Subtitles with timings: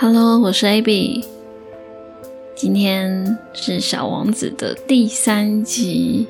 [0.00, 1.24] Hello，我是 AB，
[2.54, 6.28] 今天是《小王子》的第三集。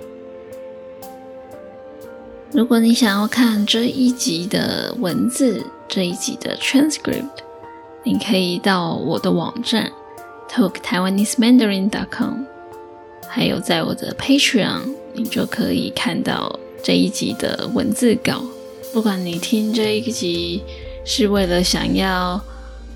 [2.50, 7.28] 如果你想要看这一集的文字，这一集的 transcript，
[8.04, 9.92] 你可以到我的网站
[10.50, 12.44] talktaiwanesemandarin.com，
[13.28, 18.42] 还有在我的 Patreon，你就可以看到这一集的文字稿。
[18.94, 20.62] 不管你听这一集
[21.04, 22.42] 是为了想要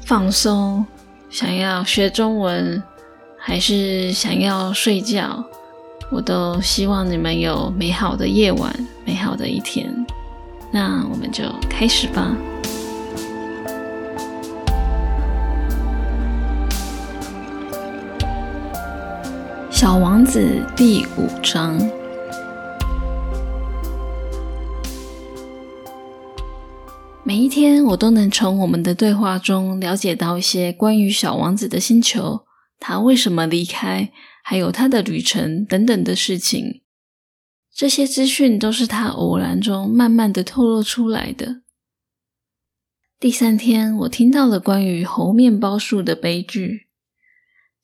[0.05, 0.85] 放松，
[1.31, 2.83] 想要学中文，
[3.39, 5.43] 还是想要睡觉，
[6.11, 10.05] 我都希望你们有美好的夜晚，美好的一天。
[10.71, 12.37] 那我们就开始吧，
[19.75, 20.41] 《小王子》
[20.75, 21.79] 第五章。
[27.25, 32.45] 每一天，我都能从我们的对话中了解到一些关于小王子的星球，
[32.81, 34.11] 他为什么离开，
[34.43, 36.83] 还有他的旅程等等的事情。
[37.73, 41.63] 这些资讯都是他偶然中慢慢的透露出来的。
[43.21, 46.89] 第三天，我听到了关于猴面包树的悲剧。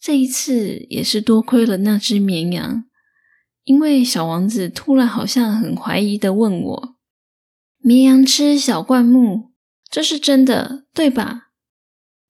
[0.00, 2.84] 这一次也是多亏了那只绵羊，
[3.62, 6.97] 因为小王子突然好像很怀疑的问我。
[7.88, 9.52] 绵羊吃小灌木，
[9.90, 11.48] 这是真的，对吧？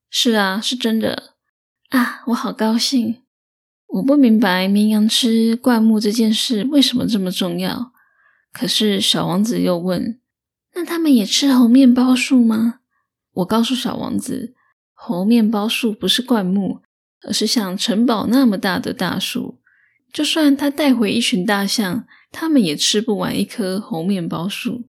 [0.09, 1.35] 是啊，是真的
[1.89, 2.23] 啊！
[2.29, 3.23] 我好高兴。
[3.89, 7.91] 我不明白绵羊吃灌木这件事为什么这么重要。
[8.53, 10.21] 可是小王子又问
[10.77, 12.79] ：“那他们也吃猴面包树吗？”
[13.35, 14.55] 我告诉小王子
[14.95, 16.83] ：“猴面包树不是灌木，
[17.27, 19.59] 而是像城堡那么大的大树。
[20.13, 24.85] 就算他带回一群大象，他们也吃不完一棵猴面包树。”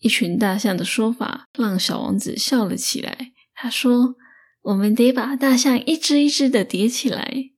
[0.00, 3.32] 一群大象的说法让小王子笑了起来。
[3.54, 4.16] 他说
[4.62, 7.50] ：“我们得把大象一只一只的叠起来。”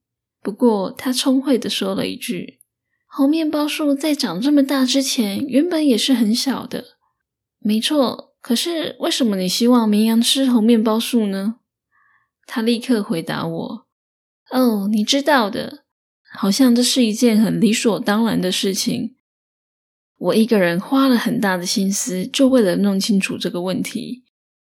[0.42, 2.58] 不过，他聪慧的说了一句
[3.06, 6.96] ：“猴面包树在长这么大之前，原本也是很小的。”
[7.64, 11.60] 没错，可是为什么你希望绵羊吃猴面包树呢？
[12.44, 13.86] 他立刻回答我
[14.50, 15.84] ：“哦，你知道的，
[16.34, 19.14] 好像这是一件很理所当然的事情。”
[20.22, 24.22] 我一个人花了很大的心思，就为了弄清楚这个问题。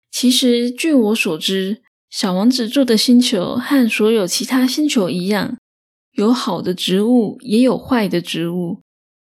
[0.10, 5.58] 其实，据我所知，小王子住的星球和所有其他星球一样，
[6.14, 8.80] 有好的植物，也有坏的植物，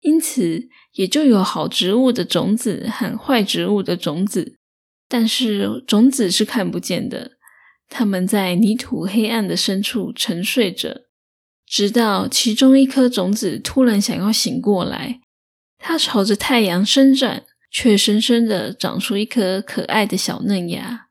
[0.01, 4.57] 因此也就有好植物的种子和坏植物的种子。
[5.09, 7.33] 但是，种子是看不见的，
[7.89, 11.03] 它们在泥土黑暗的深处沉睡着，
[11.65, 15.21] 直到其中一颗种子突然想要醒过来。
[15.83, 21.07] 它朝着太阳伸展，却深深的长出一颗可爱的小嫩芽。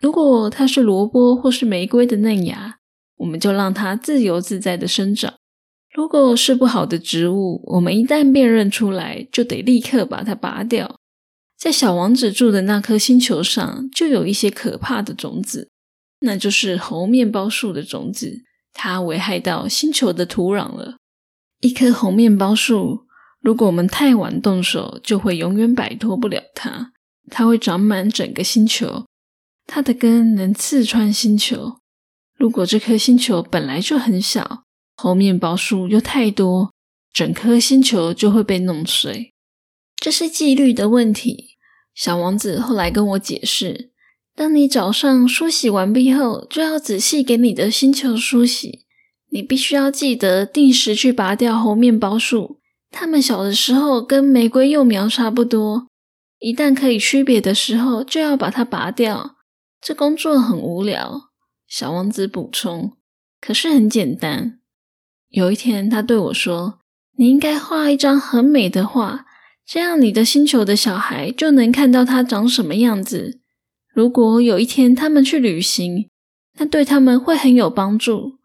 [0.00, 2.78] 如果它是萝卜或是玫瑰的嫩芽，
[3.16, 5.32] 我们就让它自由自在的生长；
[5.94, 10.96] 如果是不好的植物，我们一旦辨认出来，就得立刻把它拔掉。
[11.58, 15.70] 在小王子住的那颗星球上，就有一些可怕的种子，
[16.20, 18.42] 那就是猴面包树的种子，
[18.72, 20.96] 它危害到星球的土壤了。
[21.60, 23.06] 一棵猴面包树。
[23.40, 26.92] 如果我们太晚动手，就会永远摆脱不了它。
[27.30, 29.06] 它会长满整个星球，
[29.66, 31.78] 它的根能刺穿星球。
[32.36, 34.64] 如果这颗星球本来就很小，
[34.96, 36.72] 猴面包树又太多，
[37.12, 39.32] 整颗星球就会被弄碎。
[39.96, 41.56] 这是纪律的问题。
[41.94, 43.90] 小王子后来跟我解释：
[44.34, 48.86] 当你早上梳洗完毕后，就要仔细给你的星球梳洗。
[49.30, 52.59] 你必须要记得定时去拔掉猴面包树。
[52.90, 55.86] 它们小的时候跟玫瑰幼苗差不多，
[56.38, 59.36] 一旦可以区别的时候，就要把它拔掉。
[59.80, 61.30] 这工作很无聊，
[61.66, 62.96] 小王子补充。
[63.40, 64.58] 可是很简单。
[65.30, 66.80] 有一天，他对我说
[67.16, 69.24] ：“你应该画一张很美的画，
[69.64, 73.40] 这样你的星球的小孩就能看到它长什么样子。
[73.94, 76.10] 如果有一天他们去旅行，
[76.58, 78.38] 那对他们会很有帮助。”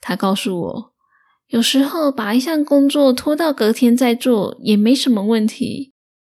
[0.00, 0.95] 他告诉我。
[1.48, 5.92] 有时候把一项工作拖到隔天再做也没什么问题，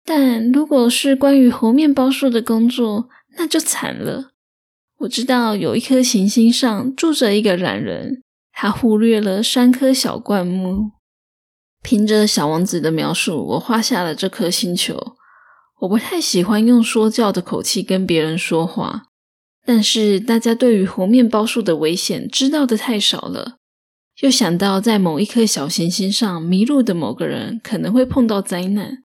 [0.03, 3.07] 但如果是关于猴面包树的工作，
[3.37, 4.31] 那就惨了。
[4.99, 10.91] 我知道有一颗行星上住着一个懒人，他忽略了三颗小灌木。
[11.83, 15.15] 凭着小王子的描述，我画下了这颗星球。
[15.81, 19.03] 我不太喜欢用说教的口气跟别人说话，
[19.63, 23.57] 但是大家对于猴面包树的危险知道的太少了。
[24.21, 29.03] 又想到在某一颗小行星上迷路的某个人可能会碰到灾难。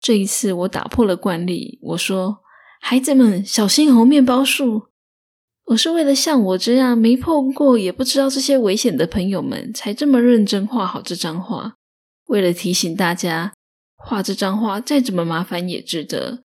[0.00, 2.38] 这一次，我打破了惯例，我说
[2.80, 4.88] ：“孩子们，小心猴面包树。”
[5.66, 11.74] 我是为了像我这样没碰过也不知道这些危险的朋友们，才这么认真画好这张画。
[12.26, 13.52] 为了提醒大家，
[13.96, 16.42] 画这张画再怎么麻烦也值得。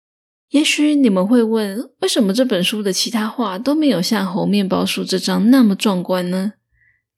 [0.51, 6.55] 也许你们会问，为什么这本书的其他画都没有像猴面包树这张那么壮观呢？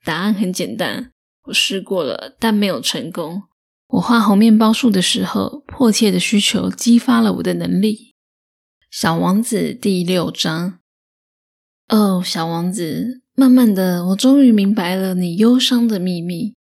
[0.06, 1.10] 答案很简单，
[1.46, 3.42] 我试过了，但没有成功。
[3.88, 8.14] 我画猴面包树的时候，迫切的需求激发了我的能力。
[8.88, 10.78] 小王子第六章。
[11.88, 16.54] 哦，小王子，慢慢的，我终于明白了你忧伤的秘密。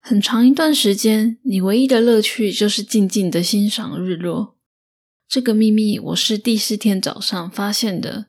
[0.00, 4.56] 很长一段时间，你唯一的乐趣就是静静的欣赏日落。
[5.28, 8.26] 这个秘密我是第四天早上发现的。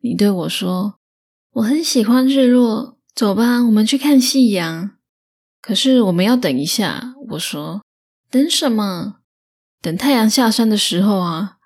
[0.00, 0.98] 你对我说
[1.54, 4.92] ：“我很喜欢日落，走吧，我们去看夕阳。”
[5.60, 7.12] 可是我们要等一下。
[7.32, 7.82] 我说
[8.32, 9.16] ：“等什么？
[9.82, 11.58] 等太阳下山的时候啊！”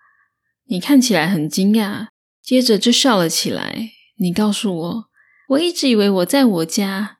[0.66, 2.08] 你看起来很惊讶，
[2.42, 3.90] 接着就笑了起来。
[4.18, 5.04] 你告诉我
[5.50, 7.18] ：“我一直以为我在我家。”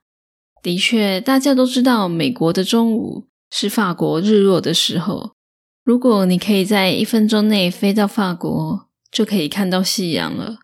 [0.60, 5.36] 的确，大家都知道，美国的中午是法国日落的时候。
[5.84, 10.56] 如果你可以在一分钟内飞到法国，就可以看到夕阳了。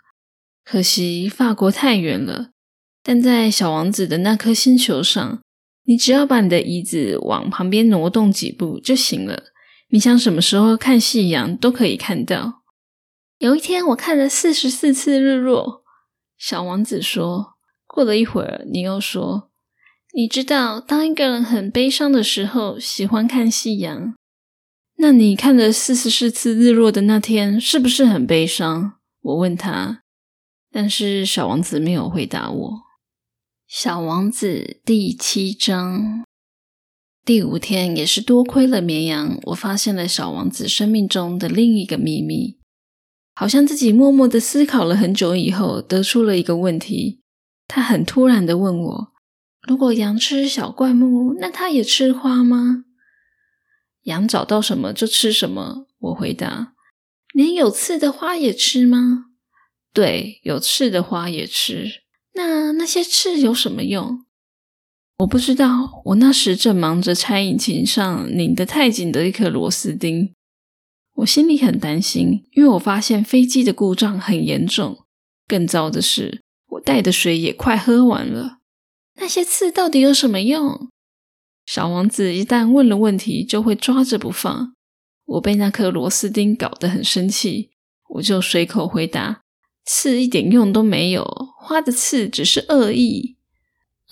[0.64, 2.50] 可惜法国太远了，
[3.02, 5.40] 但在小王子的那颗星球上，
[5.84, 9.44] 你只要把你的椅子往旁边挪动几步就行了。
[9.90, 12.62] 你想什么时候看夕阳都可以看到。
[13.38, 15.82] 有一天，我看了四十四次日落。
[16.38, 17.56] 小王子说。
[17.92, 19.50] 过了一会儿，你又说
[20.14, 24.14] ：“你知道，当一个人很悲伤的时候，喜欢看夕阳。”
[24.98, 28.92] 那你看了四十四次日落的那天，是不是很悲伤？
[29.22, 30.02] 我问他，
[30.70, 32.80] 但是小王子没有回答我。
[33.72, 36.24] 小王子第七章
[37.24, 42.58] 第五天，也是多亏了绵羊，我发现了小王子生命中的另一个秘密。
[43.32, 47.20] 好像自己默默的思考了很久以后，得出了一个问题。
[47.68, 49.12] 他很突然的问我：
[49.62, 52.86] 如果羊吃小灌木，那它也吃花吗？
[54.02, 56.74] 羊找到什么就吃什么，我回答。
[57.32, 59.26] 连有刺的花也吃吗？
[59.94, 61.99] 对，有刺的花也吃。
[62.34, 64.24] 那那些刺有什么用？
[65.18, 66.02] 我不知道。
[66.06, 70.32] 我那时正忙着拆引擎上拧得太紧的一颗螺丝钉，
[71.16, 75.04] 我心里很担心，因为我发现飞机的故障很严重。
[75.46, 78.58] 更糟的是，我带的水也快喝完了。
[79.16, 80.88] 那些刺到底有什么用？
[81.66, 84.72] 小王子一旦问了问题，就会抓着不放。
[85.26, 87.70] 我被那颗螺丝钉搞得很生气，
[88.14, 89.42] 我就随口回答
[89.92, 91.26] ：“刺一点用都没有，
[91.58, 93.36] 花的刺只是恶意。”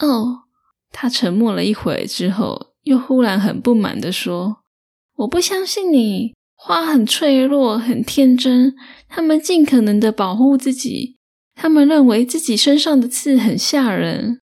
[0.01, 0.41] 哦，
[0.91, 4.65] 他沉默了一会之后，又忽然很不满的说
[5.19, 8.75] ：“我不相信你，花很脆弱，很天真，
[9.09, 11.17] 他们尽可能的保护自己，
[11.55, 14.41] 他们认为自己身上的刺很吓人。”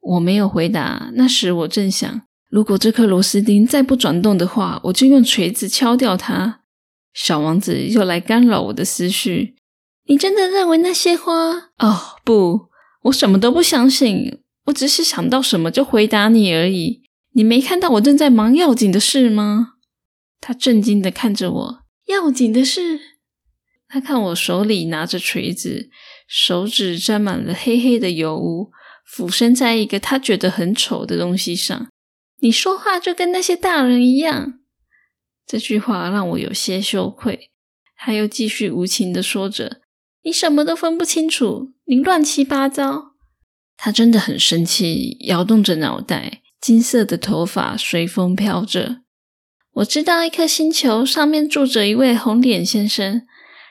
[0.00, 1.10] 我没有回答。
[1.16, 2.22] 那时我正想。
[2.48, 6.60] 如果这颗螺丝钉再不转动的话，我就用锤子敲掉它。
[7.12, 9.57] 小王子又来干扰我的思绪。
[10.08, 11.70] 你真的认为那些花？
[11.78, 12.68] 哦，不，
[13.02, 14.42] 我什么都不相信。
[14.64, 17.02] 我只是想到什么就回答你而已。
[17.32, 19.74] 你没看到我正在忙要紧的事吗？
[20.40, 21.78] 他震惊的看着我。
[22.06, 23.00] 要紧的事？
[23.86, 25.90] 他看我手里拿着锤子，
[26.26, 28.70] 手指沾满了黑黑的油污，
[29.06, 31.88] 俯身在一个他觉得很丑的东西上。
[32.40, 34.60] 你说话就跟那些大人一样，
[35.46, 37.50] 这句话让我有些羞愧。
[37.96, 39.80] 他又继续无情的说着
[40.22, 43.12] ：“你什么都分不清楚，你乱七八糟。”
[43.76, 49.02] 他真的很生气，摇动着脑袋，金色的头发随风飘着。
[49.74, 53.22] 我知道一颗星球上面住着一位红脸先生，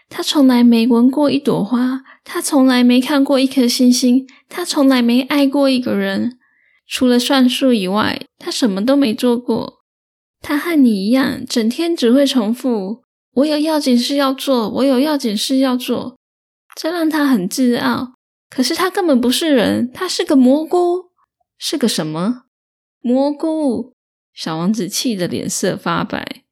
[0.07, 6.39] 他从来没闻过一朵花，他从来没看过一颗星星，他从来没爱过一个人。
[6.87, 9.81] 除了算术以外，他什么都没做过。
[10.39, 13.01] 他和你一样，整天只会重复
[13.35, 16.15] ：“我有要紧事要做，我有要紧事要做。”
[16.79, 18.13] 这让他很自傲。
[18.49, 21.07] 可是他根本不是人，他是个蘑菇。
[21.57, 22.43] 是个什么
[23.01, 23.93] 蘑菇？
[24.33, 26.43] 小王子气得脸色发白。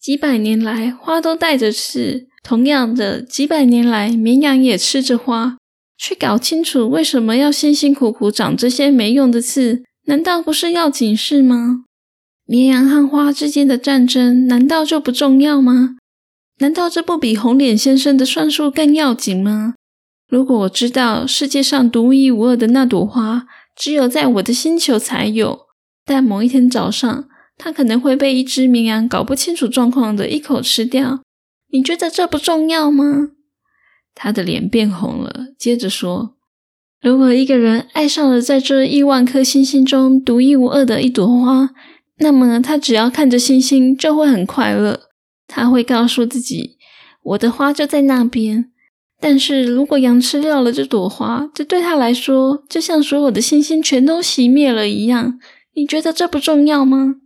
[0.00, 5.58] 几百年来，花都带着刺；同样的，几百年来，绵羊也吃着花。
[5.98, 9.82] 去搞清楚为什么要辛辛苦苦长这些没用的刺？
[10.06, 11.84] 难道不是要紧事吗？
[12.44, 15.96] 绵羊和花之间的战争难道就不重要吗？
[16.62, 19.74] 难道这不比红脸先生的算术更要紧吗？
[20.28, 25.62] 如果我知道世界上独一无二的那朵花只有在我的星球才有，
[26.06, 27.24] 但某一天早上
[27.58, 31.20] 它可能会被一只绵羊搞不清楚状况的一口吃掉，
[31.72, 33.30] 你觉得这不重要吗？
[34.14, 36.36] 他的脸变红了，接着说
[37.02, 41.70] ：“如果一个人爱上了在这亿万颗星星中独一无二的一朵花，
[42.18, 45.08] 那么他只要看着星星就会很快乐。
[45.54, 46.78] 他会告诉自己
[47.22, 48.70] ：“我的花就在那边。”
[49.20, 55.38] 但是如果羊吃掉了这朵花，这对他来说就像所有的星星全都熄灭了一样。
[55.74, 57.16] 你觉得这不重要吗？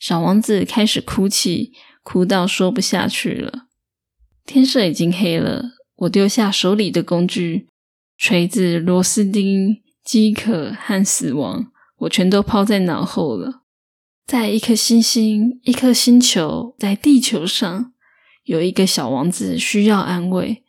[0.00, 1.72] 小王子开始哭泣，
[2.02, 3.66] 哭到说不下去了。
[4.44, 5.62] 天色已经黑了，
[5.98, 7.68] 我丢下手里的工具——
[8.18, 11.68] 锤子、螺丝钉、饥渴和死亡，
[12.00, 13.62] 我全都抛在脑后了。
[14.26, 17.92] 在一颗星星、一颗星球，在地球上，
[18.42, 20.64] 有一个小王子需要安慰。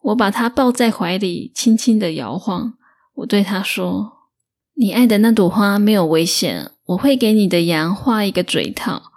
[0.00, 2.78] 我把他抱在怀里，轻轻的摇晃。
[3.16, 4.30] 我对他说
[4.76, 6.70] ：“你爱的那朵花没有危险。
[6.86, 9.12] 我会给你的羊画一个嘴套，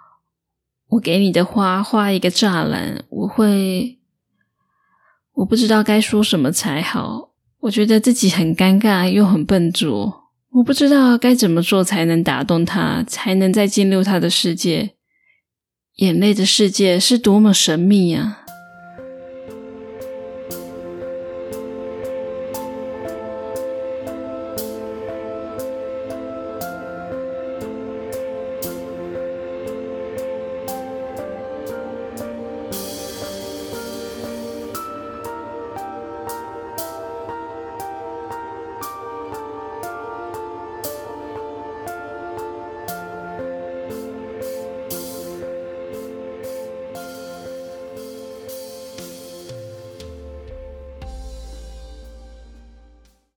[0.88, 3.04] 我给你的花画一个栅栏。
[3.08, 3.98] 我会……
[5.36, 7.30] 我不知道该说什么才好。
[7.60, 10.19] 我觉得自己很尴尬，又很笨拙。
[10.52, 14.94] 我不知道该怎么做才能打动他，才能再进入他的世界。
[15.96, 18.39] 眼泪的世界是多么神秘啊！”